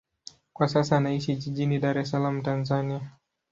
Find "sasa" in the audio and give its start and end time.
0.67-0.97